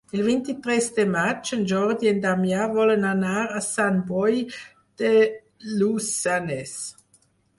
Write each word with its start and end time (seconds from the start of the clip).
El 0.17 0.21
vint-i-tres 0.27 0.85
de 0.93 1.03
maig 1.15 1.49
en 1.57 1.65
Jordi 1.71 2.07
i 2.07 2.09
en 2.11 2.21
Damià 2.23 2.63
volen 2.77 3.05
anar 3.11 3.35
a 3.59 3.61
Sant 3.67 4.01
Boi 4.09 4.41
de 5.03 5.11
Lluçanès. 5.77 6.77